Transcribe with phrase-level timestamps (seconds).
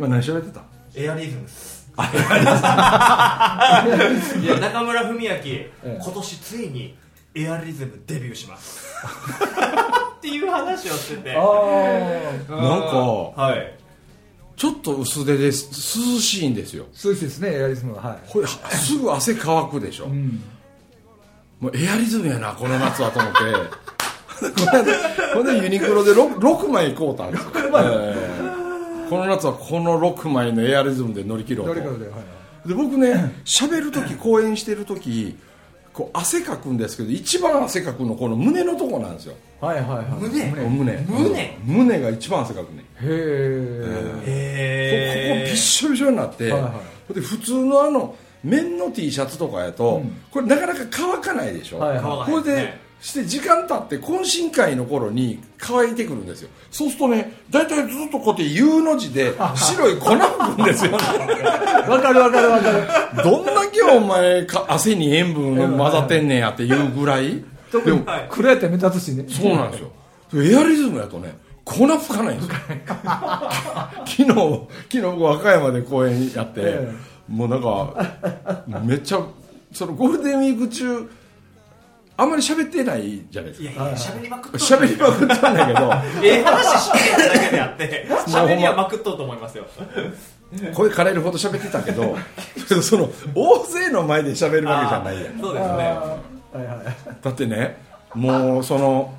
[0.00, 0.62] 今何喋ってた？
[0.94, 1.86] エアリズムス。
[2.00, 2.02] い
[4.46, 5.40] や中村文明、今
[6.14, 6.96] 年ついに
[7.34, 8.94] エアリズムデビューします。
[10.16, 11.32] っていう話をしてて。
[11.32, 12.56] あなんか
[13.42, 13.74] はい。
[14.56, 16.86] ちょっと薄手です涼しいんですよ。
[16.94, 18.18] そうですねエアリズムがはい。
[18.26, 18.58] これす
[18.96, 20.42] ぐ汗乾くでしょ、うん。
[21.60, 23.38] もうエアリズムやなこの夏はと思って。
[24.40, 24.82] この間
[25.34, 27.70] この間ユニクロで 6, 6枚買うたんですよ、えー
[29.10, 35.36] この夏はこの6枚のエアリズムで乗り切ろうとではいで僕ね 喋る時講演してる時
[35.92, 39.34] こう汗かくんですけど一番汗かくのこの胸のとこなんですよ。
[39.60, 40.06] はいはいはい。
[40.20, 40.44] 胸？
[40.46, 40.68] 胸。
[40.68, 41.04] 胸。
[41.08, 41.58] 胸？
[41.66, 43.06] 胸が一番汗かくねへ
[44.26, 47.14] えこここびっへしょびしょになって、はいはい。
[47.14, 52.30] で普通のあの綿の T シャツとかやと、これなかなか乾かないでしょ、はいはい。
[52.30, 56.50] これで、ねして時間経って懇親会の頃に乾いてくるんですよ。
[56.70, 60.92] そうするとね大体ずっとこうやって U の字で白い粉吹くんですよ。
[60.92, 60.98] ね
[61.88, 63.22] わかるわかるわかる。
[63.24, 67.42] どんだけお前か汗に塩分混ざってんねんやっていうぐらい。
[67.72, 69.24] でもはい暗やったら目立つしね。
[69.28, 69.90] そうなんですよ。
[70.34, 72.54] エアリズムやとね粉吹かないんですよ。
[74.04, 76.92] 昨日昨日僕和歌山で公演やって、え。
[77.28, 77.94] もうなんか
[78.84, 79.20] めっちゃ
[79.72, 81.08] そのゴールデンウィーク中
[82.20, 83.70] あんまり喋ってないじゃないですか。
[83.70, 85.92] いやいや、喋りまくっとる喋りまくったんだけど。
[86.22, 89.64] ええ話してるだけであって、 喋りはまくっとると思いますよ。
[90.74, 92.16] 声枯れるほど喋ってたけど
[92.82, 95.40] その大勢の前で喋るわけじゃないやん。
[95.40, 95.72] そうですね。
[95.72, 96.86] あーはいはい
[97.22, 97.80] だってね
[98.14, 99.14] もうその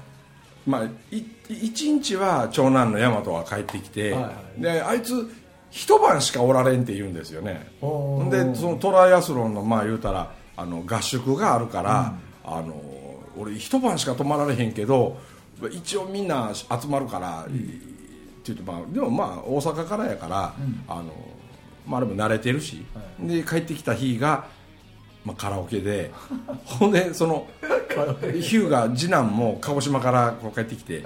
[0.68, 0.84] まあ
[1.16, 5.31] い一日は長男の大和が帰ってきて、はいはであいつ
[5.70, 7.66] 一晩しかおられんって言うんですよね。
[8.30, 12.75] でそのトライアスロンのまあ言うたらあの合宿があるから、あの
[13.38, 15.18] 俺一晩しか泊まられへんけど
[15.72, 17.52] 一応みんな集まるから、って
[18.46, 20.53] 言ってまあでもまあ大阪からやから、
[20.88, 21.14] あの
[21.86, 22.84] まああれも慣れてるし、
[23.19, 24.46] で帰ってきた日が、
[25.24, 26.12] まあ、カラオケで
[26.66, 31.03] ほんでそのヒューが次男も鹿児島からこう帰ってきて、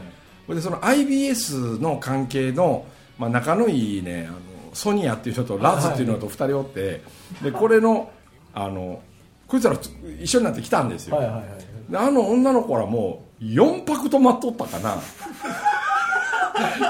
[0.48, 2.86] ほんでその IBS の関係の、
[3.18, 4.38] まあ、仲のいいねあの
[4.74, 7.02] ソニアっていう人とラズっていうのと2人おって、
[7.44, 8.10] でこれの
[8.54, 9.02] あの
[9.48, 9.76] こいつら
[10.22, 14.98] 一緒になって来たんですよ、はいはいはいであの女の子らもう4泊泊まっとったかな。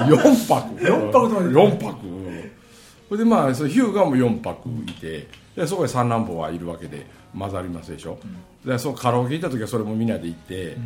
[0.05, 0.15] 4
[0.47, 1.97] 泊4泊泊まって4泊
[3.07, 7.05] それでまあそのヒューガも4泊いてでそこで三男坊はいるわけで
[7.37, 8.17] 混ざりますでしょ、
[8.63, 10.77] でそのカラオケ行った時はそれもみんなで行って、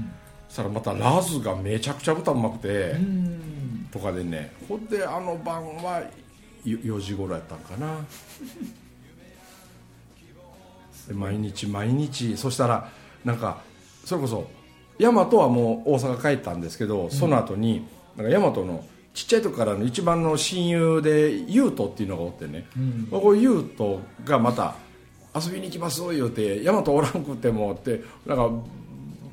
[0.47, 2.95] そしたらまたラズがめちゃくちゃ歌うまくて、
[3.91, 4.51] とかでね。
[4.67, 6.01] ほんであの晩は
[6.65, 7.99] 4時頃やったんかな。
[11.07, 12.89] で毎日毎日そしたら
[13.23, 13.61] なんか
[14.09, 14.49] それこそ
[14.97, 17.85] 大和はもう大阪帰ったんですけど、その後に
[18.17, 18.83] なんか大和の
[19.13, 22.65] ちっちゃい時からの一番の親友で優斗っていうのがおってね、
[23.11, 24.73] まあこう優斗がまた
[25.35, 28.49] 遊びに行きます言うて大和おらんくてもってなんか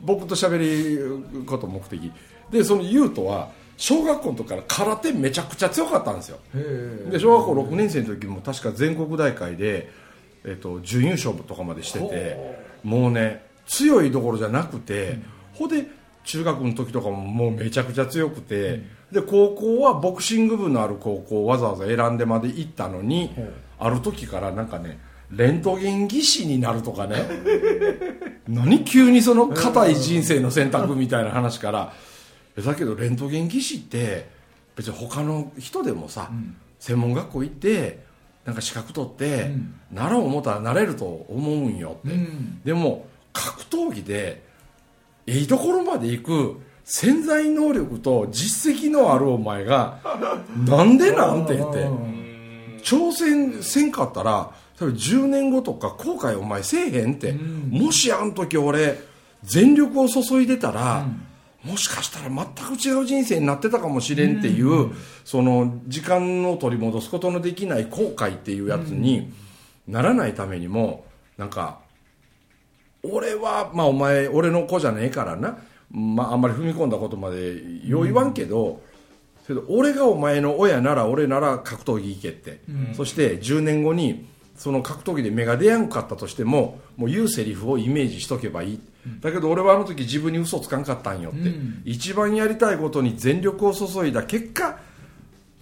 [0.02, 2.12] 僕と喋ること目的。
[2.50, 3.48] でその優斗は
[3.78, 6.38] 小学校の時から空手めちゃくちゃ強かったんですよ。
[6.54, 9.90] へで小学校6年生の時も確か全国大会で、
[10.44, 15.18] えっと、準優勝とかまでしててもうね強いどころじゃなくて、
[15.54, 15.86] ほんで
[16.24, 18.82] 中学の時とかももうめちゃくちゃ強くて、
[19.12, 23.30] で高校はボクシング部のある高校をわざわざ選んでまで行ったのに、
[23.78, 24.98] ある時からなんかね
[25.30, 27.16] レントゲン技師になるとかね
[28.48, 31.92] 何急にその硬い人生の選択みたいな話から
[32.56, 34.28] えだけどレントゲン技師って
[34.76, 36.30] 別に他の人でもさ、
[36.78, 38.04] 専門学校行って
[38.44, 39.50] なんか資格取って、
[39.90, 42.60] なろう思ったらなれると思うんよって、うん。
[42.64, 44.42] でも格闘技で
[45.26, 49.98] いいところまで行く潜在能力と実績のあるお前が
[50.64, 51.86] なんでなんて言って
[52.82, 59.00] 挑戦せんかったら多分10年後とか後悔お前せえへんって、もしあの時俺
[59.42, 61.06] 全力を注いでたら、
[61.64, 64.92] もしかしたら全く違う人生になってたかもしれんっていう、
[65.24, 69.32] その時間を取り戻すことのできない後悔っていうやつに
[69.88, 71.06] ならないためにも
[71.38, 71.80] なんか
[73.12, 75.58] 俺はまあお前俺の子じゃねえからな、
[75.90, 78.80] まあ、あんまり踏み込んだことまでよう言わんけど、
[79.46, 82.60] けど俺がお前の親なら俺なら格闘技行けって、
[82.94, 84.26] そして10年後に
[84.56, 88.80] その格闘技で目が出やんかったとしてももう言うセリフをイメージしとけばいい、
[89.20, 91.82] だけど俺はあの時自分に嘘つかんかったんよって、うん。
[91.84, 94.78] 一番やりたいことに全力を注いだ結果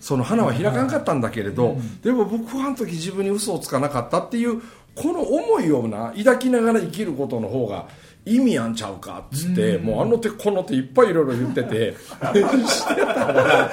[0.01, 4.61] その花は開かんかったんだけれど、でも僕はあの時自分に嘘をつかなかったっていう
[4.95, 7.89] この思いをな抱きながら生きることの方が
[8.25, 13.71] 意味あんちゃうかっつって、もうあの手この手いっぱいいろいろ言っててしてたら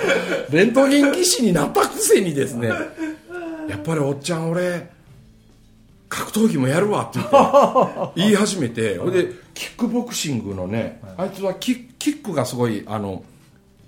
[0.52, 2.70] レントゲン技師になったくせにですね
[3.70, 4.90] やっぱりおっちゃん俺
[6.10, 13.24] 格闘技もやるわって言って言い始めてほいでキックボクシングのねあいつはキッキックがすごいあの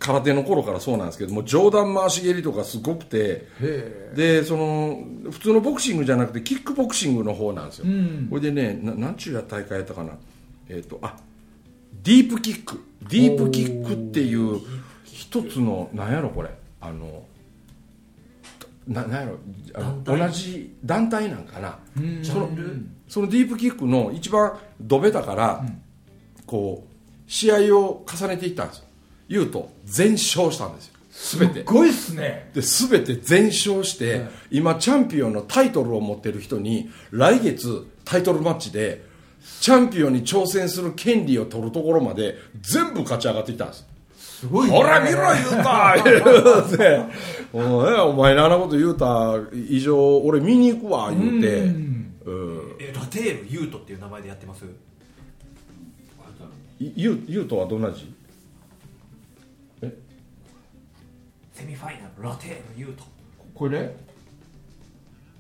[0.06, 5.00] 空手の頃からそうなんですけども上段回し蹴りとかすごくてへでその
[5.32, 8.28] 普通のボクシングじゃなくてキックボクシングの方なんですよ、ん。
[8.30, 10.18] これでねななんちゅうや大会やったかな。
[10.68, 11.16] えっ、とあ
[12.04, 12.82] ディープキック。
[13.10, 14.60] ディープキックっていう
[15.06, 16.50] 一つのなんやろこれ。
[16.82, 17.24] あの
[18.86, 19.38] ななんやろ
[19.76, 22.22] あの同じ団体なんかな、うん。
[22.22, 22.86] ジャンル？
[23.08, 25.64] そのディープキックの一番ドベタから、
[26.46, 28.86] こう試合を重ねていったんですよ
[29.34, 30.94] 言うと全勝したんですよ。
[31.40, 31.60] 全て。
[31.60, 32.50] すごいっすね。
[32.54, 39.04] で全て全勝して、はい今チャンピオンのタイトルを持ってる人に来月タイトルマッチで
[39.60, 43.86] チャンピオンに挑戦する権利を取るところまで全部勝ち上がっていったんです。
[44.18, 44.76] すごいね。
[44.76, 47.02] ほら見ろ言うた言うて
[47.54, 49.36] おいお前のあんなこと言うた
[49.70, 51.64] 以上俺見に行くわ言うて。
[51.64, 52.14] うん。
[52.26, 52.76] うん。
[52.80, 54.66] えラテールユートっていう名前でやってます？
[56.80, 58.14] いゆうゆうとはどんな字？
[61.54, 63.04] セミファイナルラテールユート。
[63.54, 63.80] これ？
[63.82, 63.96] ね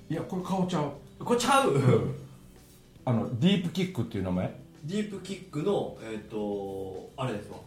[0.10, 0.92] いやこれ顔ちゃう。
[1.24, 1.74] これちゃう、
[3.06, 4.56] あのディープキックっていう名前？
[4.86, 7.58] ディープキックのえっ、とあれですわ。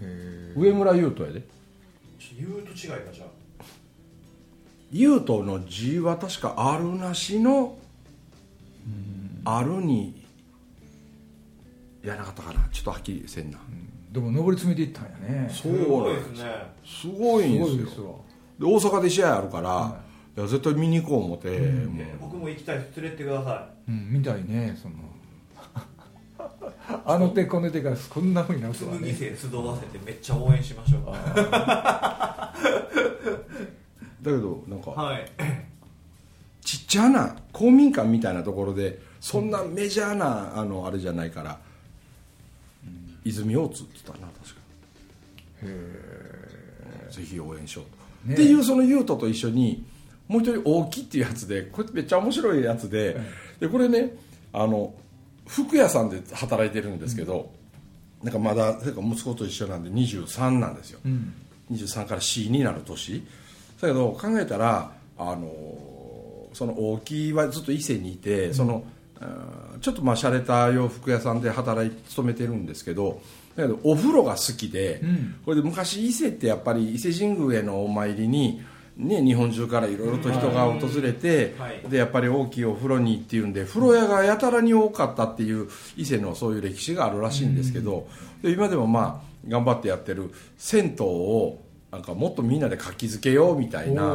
[0.00, 1.40] へ上村優斗やで。
[2.18, 3.28] ちょユート違いがじゃあ。
[4.90, 7.78] 優斗の字は確かあるなしの
[9.44, 10.22] あるに
[12.02, 12.68] やらなかったかな。
[12.70, 13.58] ちょっとはっきりせんな、
[14.12, 15.48] でも上り詰めていったんやね。
[15.50, 16.44] そうすごないんですね
[16.84, 18.20] すごいんですよ。
[18.58, 20.00] で大阪で試合あるから、、は
[20.36, 20.40] い。
[20.40, 21.58] や絶対見に行こう思って、もう。
[21.98, 23.00] え僕も行きたいです。
[23.00, 24.96] 連れてってくださうんみたいねその。
[27.06, 31.04] あの手この手がこんなふうになるとは紬ね生集わせてめっちゃ応援しましょう。
[31.12, 32.52] だ
[34.22, 35.26] けどなんか、はい。
[36.60, 41.58] ちっちゃな公民館みたいなところでそんなメジャーなあのあれじゃないから、
[43.24, 44.62] 泉大津って言ったな確か。
[47.10, 47.84] ぜひ応援しよう
[48.24, 48.34] と、ね。
[48.34, 49.84] っていうその優斗と一緒に
[50.28, 53.16] もう一人大木っていうやつでこれめっちゃ面白いやつで,、
[53.60, 54.16] でこれね
[54.52, 54.94] あの
[55.46, 57.50] 服屋さんで働いてるんですけど、
[58.22, 61.34] なんかまだてか息子と一緒なんで23なんですよ、うん。
[61.72, 63.22] 23から C になる年。
[63.80, 69.01] だけど考えたらあのその大木はずっと伊勢にいて、そのあー
[69.80, 73.20] ちょっとまあ洒落た洋服屋さんで働い勤めてるんですけど
[73.56, 75.34] だけどお風呂が好きで、うん。
[75.44, 78.62] これで昔伊勢ってやっぱり伊勢神宮へのお参りに、
[78.96, 81.80] ね、日本中からいろいろと人が訪れて、はい。
[81.88, 88.08] でやっぱり大きいお風呂にっていうんで風呂屋がやたらに多かったっていう伊勢のそういう歴史があるらしいんですけど、
[88.42, 91.58] で今でもまあ頑張ってやってる銭湯を
[91.90, 94.14] なんかもっとみんなで活気づけようみたいな。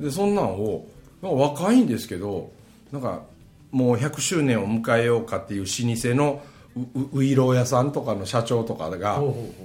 [0.00, 0.86] でそんなんを
[1.22, 2.52] なんか若いんですけど
[2.92, 3.22] なんか
[3.76, 6.42] もう100周年を迎えようかっていう老舗の
[6.94, 9.20] ううういろう屋さんとかの社長とかが、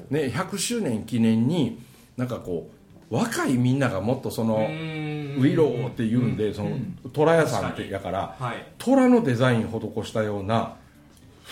[0.10, 1.80] ね、100周年記念に
[2.18, 2.70] なんかこ
[3.10, 6.78] う若いみんながもっとそのウイローって言うんでその
[7.14, 8.66] 虎屋さんってやからはい。
[8.78, 10.76] 虎のデザイン施したような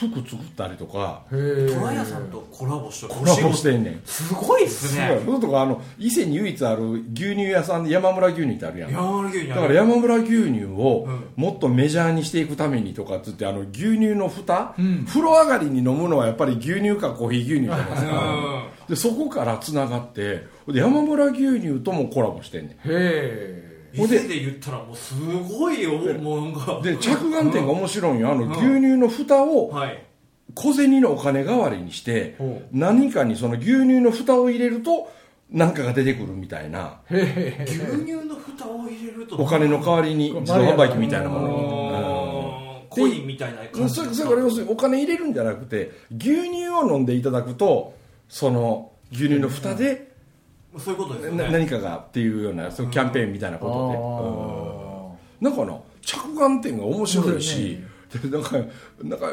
[0.08, 3.20] 服作ったりとかへえトラヤさんとコラボしてる。
[3.20, 4.02] コラボしてんねん。
[4.06, 8.92] すごいっすすごいね僕とかあの伊勢に唯一ある牛乳屋さんで山村牛乳ってあるやん。
[8.92, 11.24] 山村牛乳だから山村牛乳をうん。
[11.36, 15.06] もっとメジャーにしていくためにとかっつってあの牛乳の蓋、うん。
[15.06, 28.32] 風呂上がりに飲むのはやっぱり牛乳かコーヒー牛乳じゃないですかうでそこからつながってで山村牛乳ともコラボしてんねへえ伊勢で言ったらもうすごいよもうなんかんで着眼点が面白いんよ。
[28.32, 30.06] あの牛乳の蓋をはい。
[30.56, 35.12] 小銭のお金代わりにしてほ何かにその牛乳の蓋を入れると
[35.52, 37.02] 何かが出てくるみたいな。
[37.10, 41.80] 牛乳の蓋を入れるとお金の代わりに自動販売機みたいなもの。
[42.90, 47.94] コインみたいなうん感じそそれから要するにお金入れるんじゃなくて牛乳を飲んでいただくと
[48.28, 50.09] その牛乳の蓋で
[50.78, 55.56] そういうことですよなね何かがっていうようなそういうキャンペーンみたいなことで、うん。
[55.56, 57.80] なんかな着眼点が面白いし、
[58.22, 58.58] でなんか
[59.04, 59.28] なんか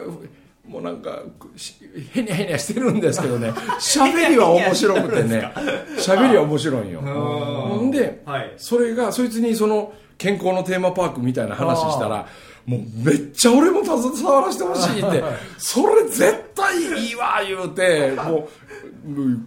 [0.66, 1.22] もうなんか
[1.56, 1.76] し
[2.14, 3.50] へにゃへにゃしてるんですけどね。
[3.78, 5.52] 喋りは面白くてね。
[5.98, 7.00] 喋りは面白いんよ。
[7.00, 7.90] ほん。
[7.90, 8.52] で、はい。
[8.56, 12.26] それがそいつにその健康のテーマパークみたいな話したら
[12.64, 15.22] もうめっちゃ俺も携わらせてほしいって。
[15.58, 18.46] それ絶対いいわ言うてもううん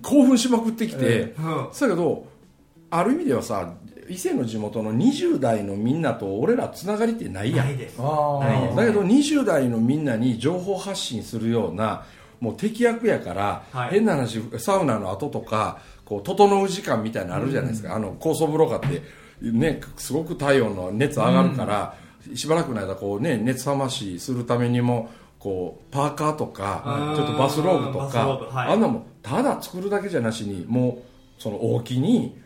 [0.02, 1.70] 興奮しまくってきて、うん。
[1.72, 2.26] だけど
[2.90, 3.74] ある意味ではさ
[4.10, 7.68] 伊勢の地元の20代のみんなと俺らつながりってないやん。
[7.68, 7.98] ないです。
[7.98, 12.06] だけど20代のみんなに情報発信するような
[12.40, 13.92] もう敵役やから、はい。
[13.92, 19.04] 変な話サウナの後とかこう整う時間みたいなのあるじゃないですか、あの高層風呂かって
[19.42, 21.96] ねすごく体温の熱上がるから、
[22.34, 28.74] しばらくの間こうね熱冷ましするためにもこうパーカーとかうんちょっとバスローブとか、はい。
[28.74, 31.02] あんなもんただ作るだけじゃなしにも
[31.38, 32.38] うその大きに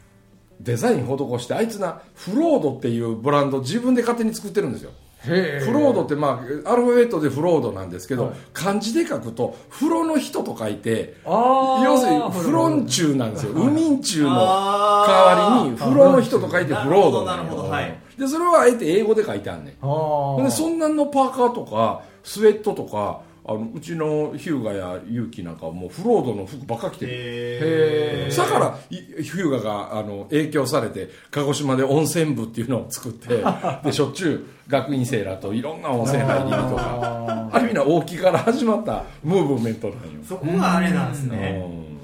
[0.62, 4.92] デザイン施してあいつなフロードっていうブランド自分で勝手に作ってるんですよ。
[5.24, 5.30] フ
[5.72, 8.36] ロードってまあアルファベットでフロードなんですけど、はい。
[8.52, 13.54] 漢字で書くと風呂の人と書いて要するにフロンチューなんですよ。
[13.54, 17.72] 海ん中の代あーわりに風呂の人と書いてフロードなるほど
[18.18, 20.44] でそれはあえて英語で書いてあんねん。
[20.44, 28.32] でそんなんのパーカーとかスウェットとかあのうちのヒューガやユウキなんかはもうフロードの服ばっか着てる。
[28.36, 33.44] だからいヒューガがあの影響されて鹿児島で温泉部っていうのを作って
[33.84, 37.00] でしょっちゅう学院生らといろんな温泉入りにとか。
[37.02, 41.64] あある意味では大木から始まったムーブメントなんよ、そこがあれなんですね。
[41.64, 42.00] うん。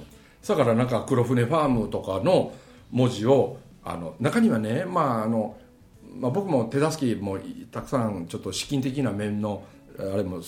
[0.48, 2.54] だからなんか黒船ファームとかの
[2.92, 5.56] 文字をあの中にはね、まああの
[6.20, 7.40] まあ、僕も手助けも
[7.72, 9.64] たくさんちょっと資金的な面の
[10.00, 10.42] あれも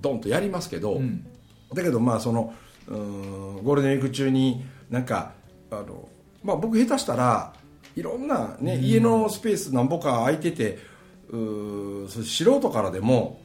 [0.00, 1.26] ドンとやりますけど、ん。
[1.74, 2.54] だけどまあその
[2.88, 5.32] うーんゴールデンウィーク中になんか
[5.70, 6.08] あの、
[6.44, 7.52] まあ、僕下手したら
[7.96, 10.78] いろんな、ね家のスペースなんぼか空いてて
[11.30, 13.40] う素人からでも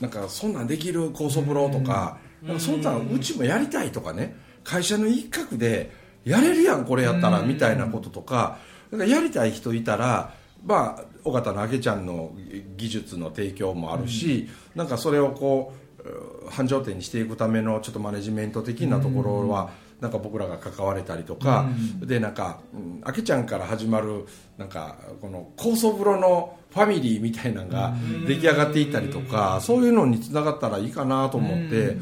[0.00, 5.92] なんかそんなんできる高層風呂とか,、なんかそんなんうちもやりたいとかね会社の一角で
[6.24, 8.58] やれるやんこれやったらみたいなこととか
[8.90, 10.34] なんかやりたい人いたら
[10.64, 12.32] まあ尾形のあけちゃんの
[12.76, 21.66] 技術の提供もあるし、なんかそれをこうう繁盛店にしていくためのちょっとマネジメント的なところは、なんか僕らが関われたりとか、
[22.00, 24.26] でなんか、うん、あけちゃんから始まる
[24.58, 27.94] なんかこの高層風呂のファミリーみたいなのが
[28.26, 31.96] 出来上がっていったりとか、そういうのにつながったらいいかなと思って、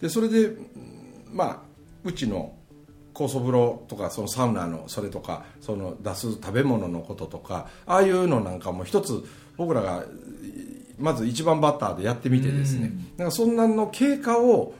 [0.00, 0.66] でそれで、うん
[1.32, 1.58] まあ
[2.04, 2.52] うちの
[3.14, 9.22] 高層風呂とかそのサウナのそれとかその出す食べ物のこととかああいうのなんかも一つ
[9.56, 10.04] 僕らが
[10.98, 14.74] まず一番バッターでやってみてですね、なんかそんなんの経過を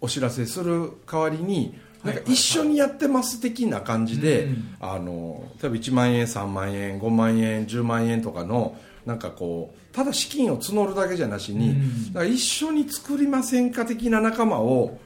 [0.00, 4.48] お知らせする代わりになんか一緒にやってます的な感じで、
[4.80, 11.74] あの例えば1万円3万円5万円10万円とかのなんかこうただ資金を募るだけじゃなしに、
[12.28, 14.98] 一緒に作りませんか的な仲間を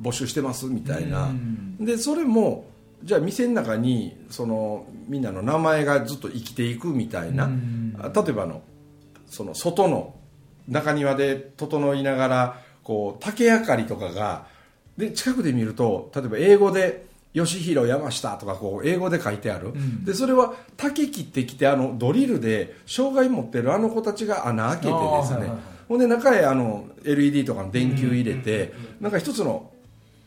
[0.00, 1.30] 募集してますみたいな、
[1.80, 2.66] でそれも
[3.02, 7.50] じゃあ店の中にそのみんなの名前がずっと生きていくみたいな、
[7.98, 8.62] あ例えばあの
[9.26, 10.14] その外の
[10.68, 14.46] 中庭で整いながらこう竹あかりとかが
[14.96, 19.72] で近くで見ると例えば英語で「吉弘山下」とかこう英語で書いてある、
[20.04, 25.52] でそれは竹切ってきてあのドリルで障害持ってるあの子たちが穴開けてですね、
[25.88, 29.70] ほんで中へあの LED とかの電球入れて、なんか一つの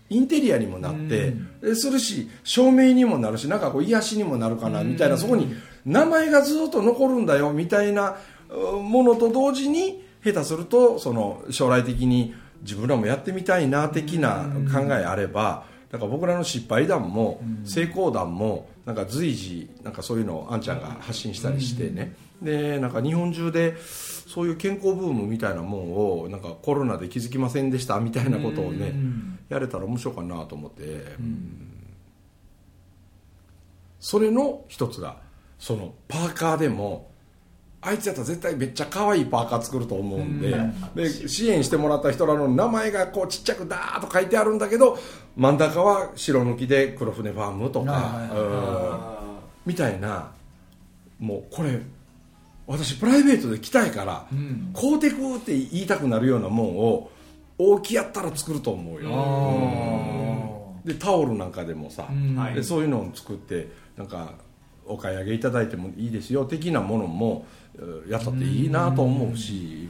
[0.09, 8.17] インテリアにもなって、でするし照明にもなるしなんかこう癒しにもなるかなみたいな、そこに名前がずっと残るんだよみたいな
[8.49, 23.75] うものと同時に下手するとその将来的に自分らもやってみたいな的な考えあれば、だから僕らの失敗談も成功談もなんか随時なんかそういうのをあんちゃんが発信したりしてね、でなんか日本中で
[24.27, 28.93] そういう健康ブームみたいなもんをなんかコロナで気づきませんでしたみたいなことをね、
[29.49, 31.05] やれたら面白いかなと思って、
[33.99, 35.17] それの一つが
[35.59, 37.09] そのパーカーでも
[37.81, 40.55] あいつやったら絶対めっちゃ可愛いパーカー作ると思うんで,、
[40.95, 44.97] で支援してもらった人らの名前がこうちっちゃくダーッと書いてあるんだけど
[45.35, 49.19] 真ん中は白抜きで黒船ファームとか、
[49.65, 50.31] みたいな
[51.19, 51.79] もうこれ
[52.67, 54.73] 私プライベートで来たいから、ん。
[54.75, 57.09] 買うてくって言いたくなるようなもんを
[57.57, 59.09] 大きやったら作ると思うよ、
[60.85, 62.35] あでタオルなんかでもさ、うん。
[62.35, 62.53] はい。
[62.53, 64.35] でそういうのを作ってなんか
[64.85, 67.45] お買い上げいただいてもいいですよ的なものも
[67.75, 69.89] えーやったっていいなと思うし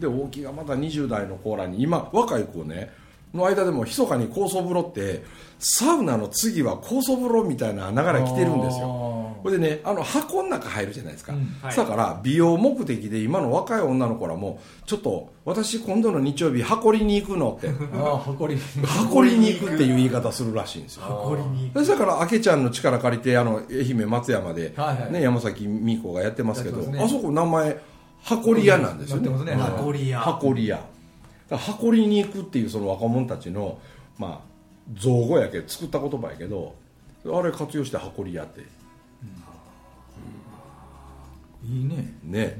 [0.00, 2.92] で大木がまだ20代の子らに今若い子ね
[3.34, 5.24] の間でも密かに酵素風呂って
[5.58, 8.86] サウナの次は酵素風呂みたいな流れ来てるんですよ。
[8.86, 11.56] よこれでねあの箱の中入るじゃないですか、うん。
[11.60, 11.76] はい。
[11.76, 17.68] だから美容目的で今の若い女の子らもちょっと私今度の日曜日箱りに行くのって。
[17.98, 21.02] ああ誇り箱りに行くっていう言い方するらしいんですよ。
[21.02, 25.12] 誇りにだから明ちゃんの力借りてあの愛媛松山で、はいはい。
[25.12, 27.00] ね、山崎美子がやってますけどね。
[27.02, 27.78] あそこ名前
[28.22, 30.20] 箱り屋なんですよ箱り屋。
[30.20, 30.80] 箱り屋
[31.48, 33.78] だから箱りに行くっていうその若者たちの
[34.18, 34.48] まあ
[34.94, 36.74] 造語やけど作った言葉やけど
[37.26, 38.60] あれ活用して箱り屋って。
[41.64, 42.14] いいね。
[42.22, 42.56] ね、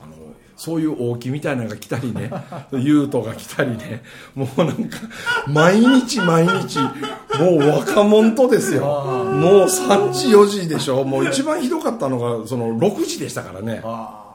[0.00, 0.14] あの
[0.56, 2.30] そういう大木みたいなのが来たりね
[2.72, 4.02] 優斗が来たりね
[4.34, 4.98] もうなんか
[5.46, 8.82] 毎日毎日もう若者とですよ。
[8.82, 11.04] もう3時4時でしょ。
[11.04, 13.82] もう一番ひどかったのがその6時でしたからね。
[13.84, 14.34] あ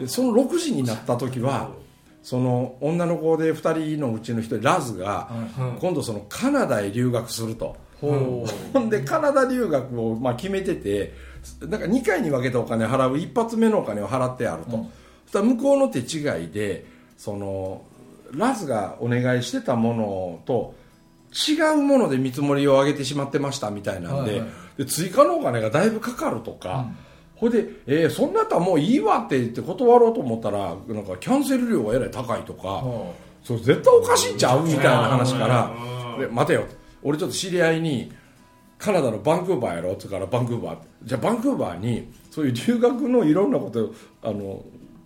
[0.00, 1.70] でその6時になった時は
[2.22, 5.30] その女の子で2人のうちの1人ラズが
[5.80, 7.76] 今度そのカナダへ留学すると。
[8.00, 11.12] ほほんでカナダ留学をまあ決めてて
[11.60, 14.84] なんか2回に分けたお金払う一発目のお金を払ってあると、うん。
[15.26, 16.86] そしたら向こうの手違いで
[17.18, 17.82] その
[18.32, 20.74] ラズがお願いしてたものと
[21.32, 24.48] 違うもので見積もりを上げてしまってましたみたいなんで,、はいはい。
[24.78, 26.86] で追加のお金がだいぶかかるとか、
[27.40, 35.74] ほいで、えーそんなったらもういいわって言って断ろうと思ったらなんかキャンセル料がえらい高いとか、ほそれ絶対おかしいんちゃうみたいな話から
[36.14, 36.20] うん。
[36.20, 36.66] で待てよ。
[37.02, 38.12] 俺ちょっと知り合いに
[38.76, 40.78] カナダのバンクーバーやろって言うからバンクーバー。
[41.02, 44.62] じゃあバンクーバーにそういう留学のいろんなことをあの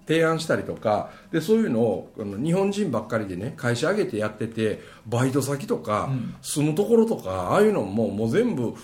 [0.09, 6.35] 提案したりとかでそういうのをあの日本人ばっかりでね会社上げてやっててバイト先とか、うん。
[6.43, 8.75] 住むところとかああいうのももう全部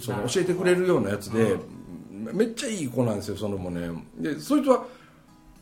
[0.00, 1.56] その教えてくれるようなやつで
[2.32, 3.88] めっちゃいい子なんですよそれもね。
[4.18, 4.84] でそいつは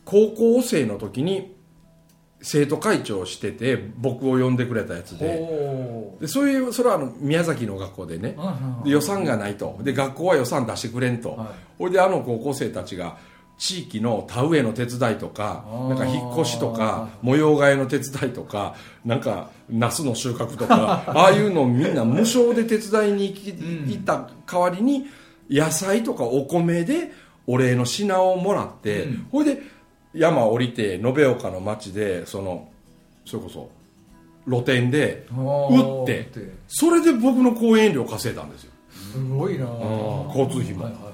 [0.05, 1.55] 高校生の時に
[2.41, 5.37] 生徒会長をしてて僕を呼んでくれたやつうで。
[5.37, 8.35] ほでそういうそれはあの宮崎の学校でね。
[8.81, 9.79] うで予算がないと。
[9.83, 11.47] で学校は予算出してくれんと、はい。
[11.77, 13.17] ほいであの高校生たちが
[13.57, 23.33] 地域の田植えの手伝いとかなんか引っ越しとか模様替えの手伝いとかなんかナスの収穫とか ああいうのをみんな無償で手伝いに
[23.87, 25.07] 行った代わりに
[25.49, 27.11] 野菜とかお米で
[27.45, 29.27] お礼の品をもらって、うん。
[29.31, 29.61] ほいで
[30.13, 32.69] 山降りて延岡の町でその
[33.25, 33.69] それこそ
[34.47, 36.29] 露店でほう打って
[36.67, 38.71] それで僕の講演料稼いだんですよ。
[38.89, 39.65] すごいな
[40.35, 40.85] 交通費も。
[40.85, 41.13] はいはいはい。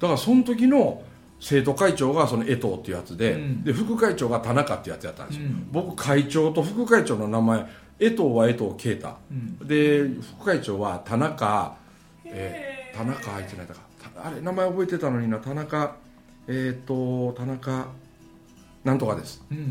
[0.00, 1.02] だからその時の
[1.40, 3.64] 生徒会長がその江藤っていうやつで,、うん。
[3.64, 5.68] で副会長が田中っていうやつやったんですよ、うん。
[5.70, 7.66] 僕会長と副会長の名前
[7.98, 9.58] 江藤は江藤啓太、うん。
[9.66, 11.76] で副会長は田中、
[12.24, 13.80] えー田中あいつないだか。
[14.14, 15.38] たあれ名前覚えてたのにな。
[15.38, 15.96] 田中
[16.48, 17.86] えっ、と田中
[18.82, 19.58] なんとかです、うん。
[19.58, 19.64] うん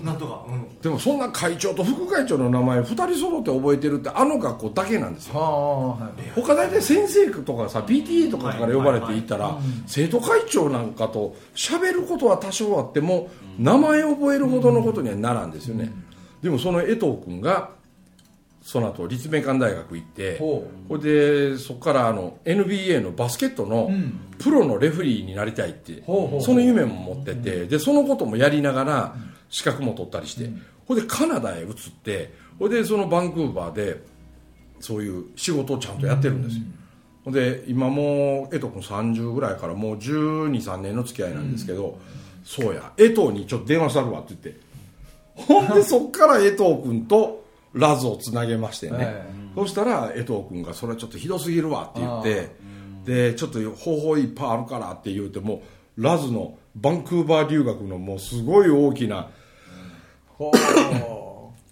[0.00, 0.44] うんなんとか。
[0.46, 0.78] うん。
[0.80, 5.34] でもそんな会長と副会長の名前2人揃って覚えてるってあの学校だけなんですよ。
[5.34, 6.40] はい。
[6.40, 9.72] 他大体先生とかさ PTA とかから呼ばれて行ったら、はいはいはい。
[9.72, 15.90] うん生徒会長なんかと喋ることは多少あっても、名前覚えるほどのことにはならんですよね、
[16.42, 17.70] でもその江藤君が
[18.62, 24.20] その後立命館大学行ってほでそこからあの NBA のバスケットのうん。
[24.40, 29.14] プロのレフェリーになりたいって、その夢も持ってて、でそのこともやりながら
[29.50, 30.50] 資格も取ったりして、
[30.86, 34.02] ほいでカナダへ移ってほいでそのバンクーバーで
[34.80, 36.62] そういう仕事をちゃんとやってるんですよ、
[37.26, 41.98] ほんで今もう江藤君30ぐらいからもう1 2 3年の付き合いなんですけど、
[42.42, 44.70] そうや江藤にちょっと電話したるわって言って。
[45.34, 47.39] ほんでそっから江藤君と
[47.72, 52.48] ラズをつなげましてね、えそしたら江藤君が「それはちょっとひどすぎるわ」って言って
[53.04, 55.62] でちょっと方法いっぱいあるからって言うても
[55.96, 59.30] うラズのバンクーバー留学のもうすごい大きな
[60.36, 60.50] ほ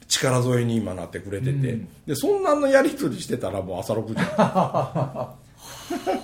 [0.08, 4.22] 力添えに今なってくれてて、でそんなんのやり取りしてたらもう朝6時。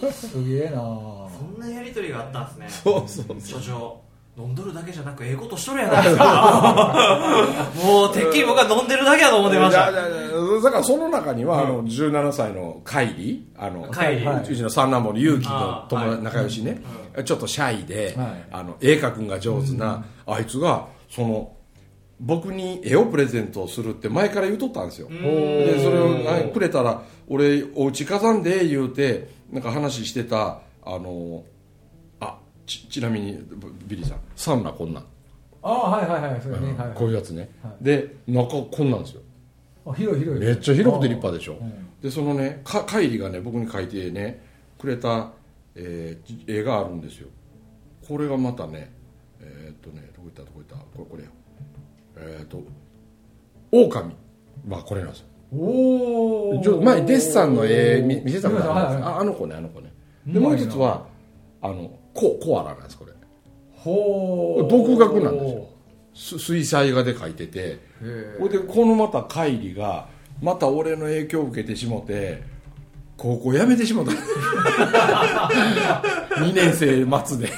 [0.06, 2.66] う すげえなそんなやりとりがあったんですね。
[2.82, 3.40] そうそう。
[3.40, 4.03] 所長
[4.36, 7.70] 飲んどるだけじゃなくええことしとるやないですか。
[7.84, 9.92] もうてっきり僕は飲んでるだけだと思ってました。
[9.92, 16.82] だからその中には、あの17歳のカイリあのうちの三男坊の勇気の友はい仲良しね、
[17.24, 18.26] ちょっとシャイで、はい。
[18.50, 21.52] あの絵描くんが上手な、あいつがその
[22.18, 31.53] 僕に絵をプレゼントするって前から言うとったんですよ、でそれをあくれたら俺お家飾んで言うてなんか話してたあのあ
[32.66, 33.38] ちちなみに
[33.86, 35.04] ビリーさんサウナこんなん、
[35.62, 36.74] ああはいはいはいそれね。
[36.78, 37.84] はいこういうやつね、はい。
[37.84, 39.22] で中こんなんですよ。
[39.86, 40.44] あ広い広い。
[40.44, 41.72] めっちゃ広くて立派でしょ、うん。
[42.00, 44.42] でそのねか帰りがね僕に書いてね
[44.78, 45.30] くれた、
[45.74, 47.28] えー絵があるんですよ。
[48.06, 48.92] これがまたね
[49.40, 50.76] えーっとねどこ行ったどこ行った？
[50.76, 51.30] これこれよ
[52.16, 52.62] えーっと
[53.72, 54.14] 狼。
[54.68, 55.26] はこれなんですよ。
[55.56, 59.92] おおちょ前デッサンの絵見見せたことあるんですああの子ねあの子ね。
[60.26, 61.06] でもう一つは
[61.60, 63.12] あのココアラなんですこれ。
[63.72, 64.70] ほう。
[64.70, 65.66] 独学なんですよ。
[66.14, 67.80] す水彩画で描いてて。
[68.38, 70.08] ほいでこのまた海里が
[70.40, 72.42] また俺の影響を受けてしもて
[73.16, 74.12] 高校辞めてしもた。
[76.34, 77.52] 2年生末で。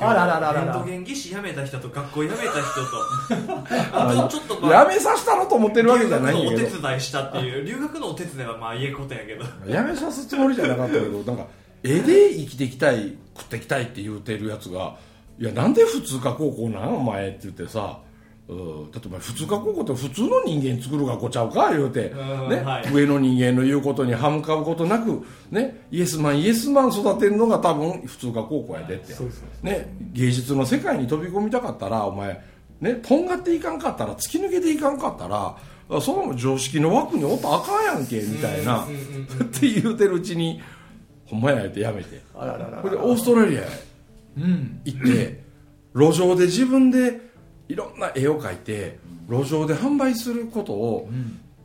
[0.00, 0.64] あららららら。
[0.64, 2.60] レントゲン技師辞めた人と学校辞めた人と
[3.92, 6.62] あとちょっとまあ辞めさせたろと思ってるわけじゃないんやけど。
[6.62, 9.44] 留学のお手伝いしたっていう留学のお手伝いはまあ言えことやけど。
[9.66, 11.46] 辞めさすつもりじゃなかったけどなんか
[11.82, 14.96] 絵で生きていきたい食っていきたいって言うてるやつが
[15.38, 18.00] 「いやなんで普通科高校なんお前」って言ってさ
[18.48, 22.92] うんだってお前普通科高校って普通の人間作る学校ちゃうか言うて、うんねはい。
[22.92, 29.12] 上の人間の言うことに歯向かうことなく、ね、イエスマンイエスマン育てるのが多分普通科高校やでって、
[29.62, 32.42] ね、芸術の世界に飛び込みたかったらお前、
[32.80, 35.54] ね、とんがっていかんかったら突き抜けていかんかったら
[36.00, 38.84] その常識の枠におったらあかんやんけみたいな。
[38.84, 38.88] っ
[39.58, 40.62] て言うてるうちに
[41.28, 42.20] ほんまやってやめて。
[42.34, 43.68] あらららこれでオーストラリアへ。
[44.38, 44.80] うん。
[44.84, 45.42] 行って
[45.94, 47.20] 路上で自分で
[47.68, 51.08] いろんな絵を描いて路上で販売することを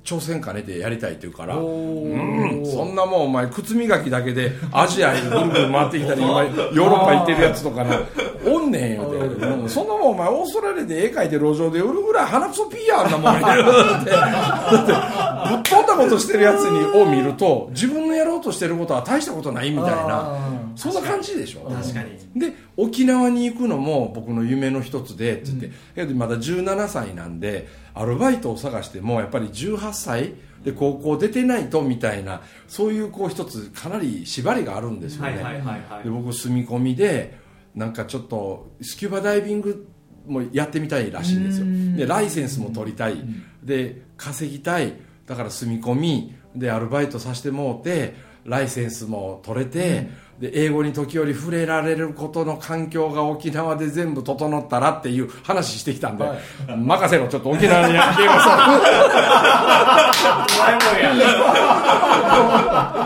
[0.03, 7.99] 挑戦兼ねてやりたいって言うから、おうん、そんなもんお前靴磨きだけでアジアへぐるぐる回ってきたり今ヨーロッパ行ってるやつとかな
[8.45, 14.11] おんねんよって、うんそんなもんお前オーストラリアで絵描いて路上で売るぐらい鼻くそピーやあんなもんやって。
[14.11, 21.69] だってぶっ飛んだことしてるやつにを見ると自分のやろうとしてることは大したことないみたいなあそんな感じでしょ。
[21.69, 22.39] 確かに。
[22.39, 30.33] で沖縄に行くのも僕の夢の一つでって言って、けどまだ17歳なんでアルバイトを探してもやっぱり18歳
[30.63, 37.37] で高校出てないとみたいなそういうこう一つかなり縛りがあるんですよね、はいはいで僕住み込みで
[37.75, 39.87] なんかちょっとスキューバダイビング
[40.25, 41.65] もやってみたいらしいんですよ。
[41.97, 43.17] でライセンスも取りたい。
[43.63, 44.93] で稼ぎたい。
[45.25, 46.35] だから住み込み。
[46.55, 48.13] でアルバイトさせてもうて
[48.45, 50.09] ライセンスも取れて、
[50.39, 56.39] で英語に時折触れられることの環境が沖縄で全部整ったらっていう話してきたんで、はい。
[56.77, 57.93] 任せろちょっと沖縄に。
[57.93, 58.57] 消えまさ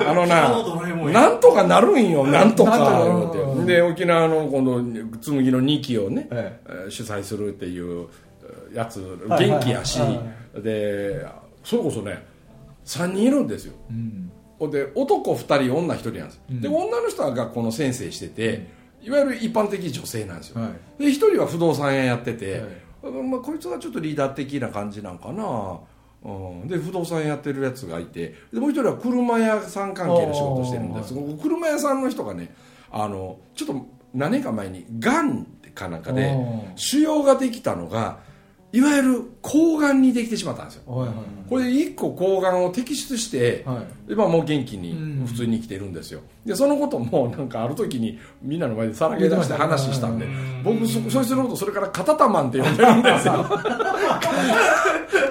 [0.10, 1.14] あのな昨日ドラえもんや。
[1.22, 3.34] なんとかなるんよなんとか。
[3.66, 4.82] で沖縄のこの
[5.20, 8.08] 紬の2期をね、ええー主催するっていう
[8.72, 10.16] えーやつはい元気やし、はい。
[10.56, 11.26] はで
[11.64, 12.26] それこそね
[12.86, 13.74] 3人いるんですよ。
[13.90, 18.68] うんで男2人女1人なんです、で女の人は学校の先生してて、
[19.02, 21.04] いわゆる一般的女性なんですよ、はい。
[21.04, 22.88] で1人は不動産屋やってて、はい。
[23.12, 25.80] まあ、こいつがちょっとリーダー的な感じなんかな、
[26.24, 31.14] うん、で不動産やってるやつがいてでもう1人は車屋さん関係の仕事してるんです。
[31.42, 32.54] 車屋さんの人がね
[32.92, 36.36] あのちょっと何年か前にがんかなんかで
[36.76, 38.20] 腫瘍ができたのが
[38.74, 40.92] いわゆる抗がんにできてしまったんですよ。
[40.92, 41.18] はいはい
[41.50, 44.14] これで1個抗がんを摘出して、はい。
[44.14, 45.26] 今もう元気にうん。
[45.26, 46.22] 普通に生きてるんですよ。
[46.46, 50.26] でそのことも なんかある時にみんなの前でさらけ出して話したんで
[50.64, 53.46] 僕そそいつのことそれからカタタマンって呼んでるんですよ。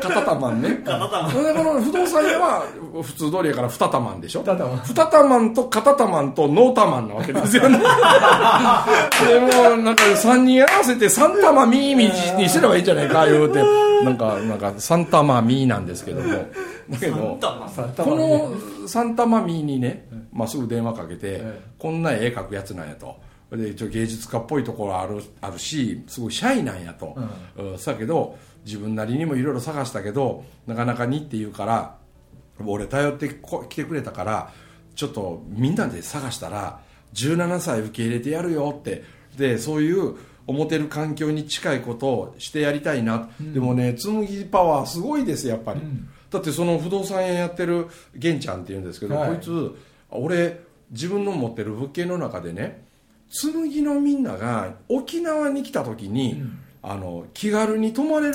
[0.01, 0.83] カタタマンね。
[0.85, 1.31] カタタマン。
[1.31, 2.63] それでこの不動産屋は
[3.03, 4.41] 普通通りやから二タマンでしょ。
[4.41, 7.79] 二タタマンとカタタマンとノータマンなわけですよね。
[7.79, 13.61] でもうなんか3人合わせてサンタマミーミーにすればいいんじゃないか言うて
[14.05, 16.29] なんかなんかサンタマミーなんですけども。
[16.89, 23.17] だけどこのサンタマミーにね、まあ、すぐ電話かけて、えこんな絵描くやつなんやと。
[23.51, 27.17] で一応芸術家っぽいところあるあるしすごいシャイなんやと、
[27.57, 31.97] うん、だけど自分なりにもいろいろ探したけどなかなかにって言うから
[32.65, 34.53] 俺頼ってこ来てくれたから
[34.97, 36.81] ちょっとみんなで探したら
[37.15, 39.05] 17歳受け入れてやるよって。
[39.37, 45.81] でそういう思ってる環境に近いことをしてやりたいな、でもね紬パワーすごいですやっぱり、
[46.31, 49.31] だってその不動産屋やってる玄ちゃんっていうんですけど、はい。
[49.31, 49.75] こいつ
[50.11, 52.85] 俺自分の持ってる物件の中でね
[53.29, 56.43] 紬のみんなが沖縄に来た時に、
[56.83, 58.35] あの気軽に泊まれる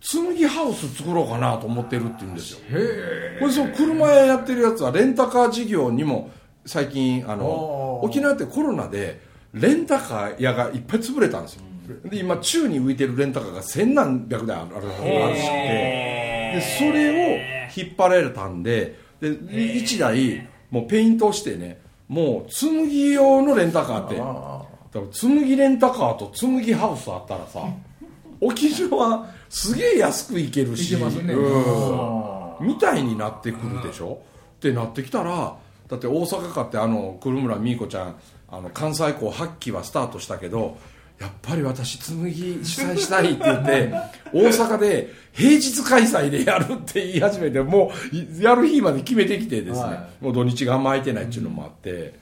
[0.00, 2.58] 紬ハウス作ろうかなと思ってるって言うんですよ。
[2.70, 6.30] へこれその車屋やってるやつはレンタカー事業にも
[6.64, 9.20] 最近あの沖縄ってコロナで
[9.60, 11.62] レンタカー屋がいっぱい潰れたんですよ。
[12.04, 14.86] で今宙に浮いてるレンタカーが千何百台あるある
[15.24, 16.52] あるしくて。
[16.56, 17.38] でそれを
[17.76, 27.64] 引っ張られたんでで1台もうペイントしてねもう紬用のレンタカーってだから紬レンタカーと紬ハウスあったらさ
[28.40, 31.34] 沖縄すげえ安く行けるし行けますね。
[31.34, 32.66] うん。
[32.66, 34.18] みたいになってくるでしょ？
[34.56, 35.56] ってなってきたら
[35.88, 38.16] だって大阪かってあの久留村美衣子ちゃん
[38.48, 40.78] あの関西校8期はスタートしたけど
[41.18, 42.32] やっぱり私紬
[42.62, 43.92] 主催したいって言って
[44.32, 52.14] 大阪で平日開催でやるって言い始めてもういやる日まで決めてきてですね、はもう土日があんま空いてないっていうのもあって、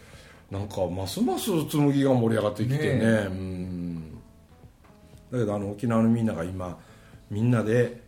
[0.51, 2.99] なんかますます紬が盛り上がってきてね。
[2.99, 4.19] ねうん。
[5.33, 6.79] だけどあの沖縄のみんなが今
[7.31, 8.03] みんなで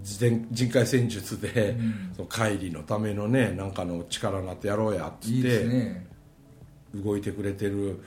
[0.00, 1.76] 人海戦術で、
[2.16, 6.11] その帰りのためのねなんかの力になってやろうやっつっていいですね
[6.94, 8.02] 動いてくれてる。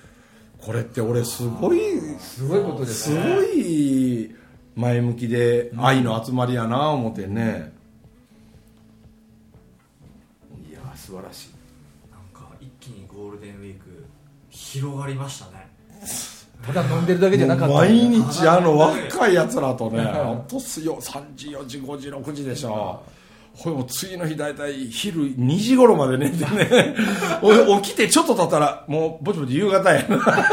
[0.59, 1.79] これって俺すごい
[2.19, 4.35] すごいことですすねごい
[4.75, 7.73] 前向きで愛の集まりやな思ってね、
[10.69, 11.49] いや素晴らしい。
[12.11, 14.05] なんか一気にゴールデンウィーク
[14.49, 15.67] 広がりましたね。
[16.65, 23.03] ただ飲んでるだけじゃなかったもう毎日あの若いやつらとね本当すよ3時4時5時6時でしょ
[23.57, 26.95] これもう次の日大体昼2時頃まで寝てね。
[27.41, 30.17] お起きてちょっと経ったらもうぼちぼち夕方やな。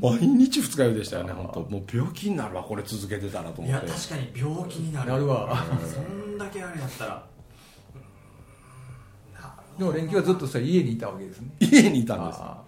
[0.00, 1.60] 毎日二日酔いでしたよね本当。
[1.70, 3.86] もう病気になるわこれ続けてたらとい思って。
[3.88, 5.64] や確かに病気になるなるわ。
[5.92, 7.22] そんだけあれやったら。
[9.78, 11.48] でも連休はずっとさ家にいたわけですね。
[11.60, 12.38] 家にいたんです。
[12.40, 12.58] あ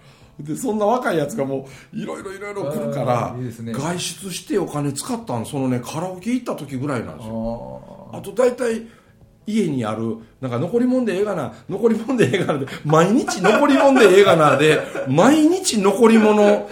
[0.40, 3.35] でそんな若いやつがもういろいろいろいろ来るから
[3.72, 8.87] 外出してお金使ったんそのねカラオケ行った時ぐらいなんですあよああと大体
[9.46, 16.68] 家にあるなんか残りもんでええがな残りもんでええがなで毎日残りもんでええがなで毎日残り物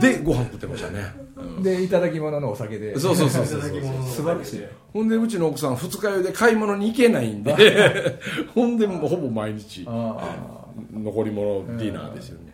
[0.00, 1.30] でご飯食ってましたね。
[1.62, 2.98] でいただき物のお酒で。
[2.98, 4.64] そうそうそうそう素晴らしい。
[4.92, 8.20] ほんでうちの奥さん二日酔いで買い物に行けないんで
[8.54, 12.50] ほんでほぼ毎日あ残り物ディナーですよね。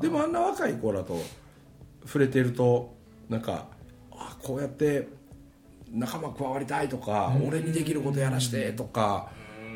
[0.00, 1.18] でもあんな若い子らと
[2.06, 2.94] 触れてると
[3.28, 3.66] なんか
[4.30, 5.08] あこうやって
[5.90, 9.30] 仲間加わりたいとか、俺にできることやらしてとか、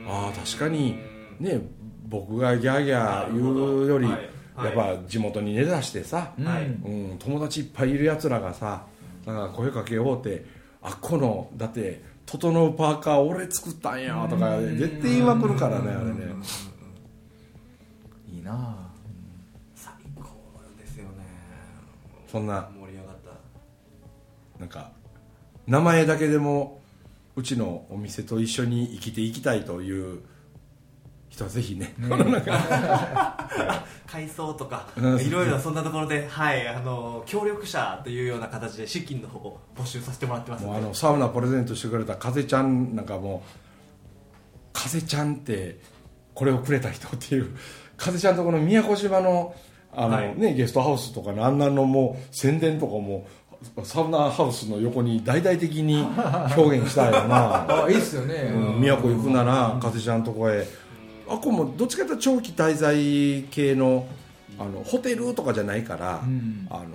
[0.08, 0.96] ああ確かに
[1.38, 1.60] ね
[2.08, 6.64] 僕がギャーギャー言うより、やっぱ地元に根ざしてさ、うんはい。
[6.64, 8.86] うん、友達いっぱいいるやつらがさ
[9.26, 10.46] なんか声かけようって
[10.82, 16.34] あっこのだって「整うパーカー俺作ったんや」とか絶対言いまくるからねあれね。
[18.32, 18.76] いいな
[19.74, 20.22] 最高
[20.78, 21.10] ですよね。
[22.30, 22.68] そんな
[24.58, 24.92] なんか
[25.66, 26.80] 名前だけでも
[27.34, 30.22] うちのお店と一緒に生きていきたいという
[31.28, 31.94] 人はぜひね
[34.06, 35.20] 改装とかうん。
[35.20, 43.50] いろいろそんなところで、はい、あの協力者というような形で資金の方を募集させてもらってますあのサウナプレゼントしてくれた風ちゃんなんかもう
[44.72, 45.80] 風ちゃんって
[46.32, 47.54] これをくれた人っていう
[47.96, 49.54] 風ちゃんとこの宮古島の
[49.98, 50.38] あの、はい。
[50.38, 53.26] ね、ゲストハウスとかのあんなのも宣伝とかも
[53.84, 56.06] サウナハウスの横に大々的に
[56.56, 57.84] 表現したいよな。
[57.84, 60.66] あいいっすよね、うん宮古行くなら風ちゃんとこへ。
[61.28, 64.06] あこもどっちかというと長期滞在系の
[64.58, 66.66] あのホテルとかじゃないから、うん。
[66.70, 66.86] あの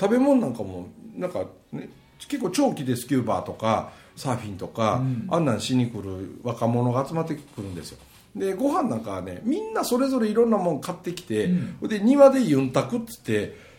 [0.00, 5.26] 食べ物なんかもなんか、ね、結構長期でスキューバーとかサーフィンとか、うん。
[5.28, 7.98] あんなんしに来る若者が集まってくるんですよ。
[8.34, 11.88] でご飯なんかはねみんなそれぞれいろんなもん買ってきて、うん。
[11.88, 13.69] で庭でユンタクっつって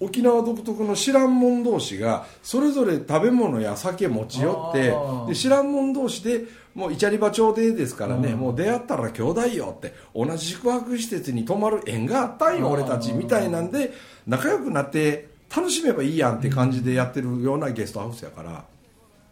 [0.00, 4.94] 沖縄独特の知らん者同士がそれぞれ食べ物や酒持ち寄って
[5.28, 8.38] で知らん者同士でもうイチャリバ町でですからね、うん。
[8.38, 13.92] もう出会ったら兄弟よって同じ宿泊施設に泊まる縁があったんよ俺たちみたいなんで
[14.26, 18.64] 仲良くなって楽しめばいいやんって感じでやってるようなゲストハウスやから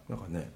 [0.09, 0.51] なんかね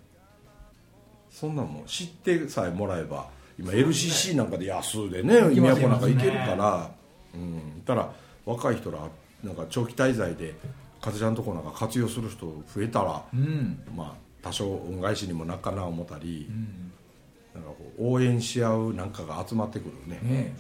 [1.31, 3.27] そんなんも知ってさえもらえば
[3.59, 6.91] 今 LCC なんかで安でね都なんか行けるから、
[7.35, 8.11] うん、たら
[8.45, 9.01] 若い人ら
[9.47, 10.55] なんか長期滞在で
[11.01, 13.81] 風ちゃんとこなんか活用する人増えたら、うん。
[13.95, 16.93] まあ多少恩返しにもなっかな思ったり、うん。
[17.55, 20.21] なんかこう応援し合うなんかが集まってくるね。
[20.23, 20.55] ね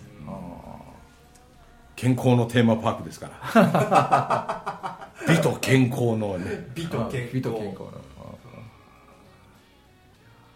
[1.96, 5.11] 健康のテーマパークですから。
[5.27, 6.70] 美と健康のね。
[6.75, 7.35] 美と健康。
[7.35, 7.92] 美と健康の。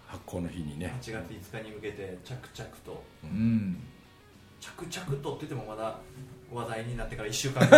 [0.06, 0.94] 発行の日にね。
[1.00, 3.02] 8月5日に向けて着々と。
[3.24, 3.82] うん。
[4.60, 5.98] 着々とって言ってもまだ
[6.52, 7.62] 話題になってから1週間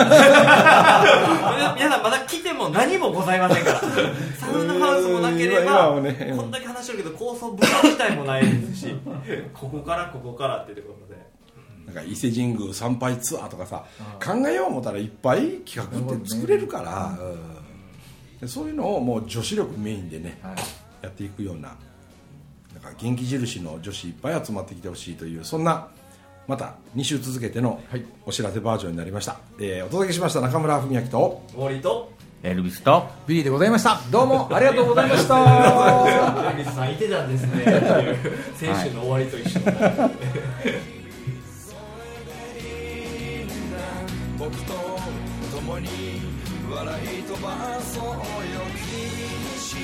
[1.76, 3.80] 皆さんまだ来ても何もございませんから。
[4.38, 8.96] サウナハウスもなければ、はねこんだけ話してるけど高層部屋自体もないですし。
[9.52, 11.20] ここからここからっていうことで。
[11.84, 18.40] なんか伊勢神宮参拝ツアーとかさあ考えよう思ったらいっぱい企画って作れるから、うん。
[18.40, 20.54] でそういうのをもう女子力メインでねはい。
[21.02, 21.76] やっていくような
[22.72, 25.88] なんか元気印の女子いっぱい集まってきてほしいというそんな
[26.48, 28.04] また2週続けてのはい。
[28.26, 32.10] お知らせバージョンになりました、えーお届けしました中村文明と終わりと
[32.42, 34.00] エルビスとビリーでございました。
[34.10, 36.52] どうも ありがとうございました。
[36.56, 37.62] 水さんいてたんですね。
[37.62, 38.10] ってい。
[38.10, 38.16] う
[38.56, 39.60] 先週の終わりと一緒。
[39.60, 40.10] の、
[44.38, 44.72] 僕と
[45.54, 45.88] 共に
[46.74, 48.12] 笑い飛ばそうよ。
[48.90, 48.98] 君
[49.38, 49.76] にし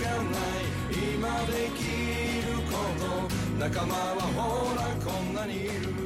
[0.00, 0.74] かない。
[1.16, 3.04] 今できること
[3.58, 6.03] 仲間はほらこんなにいる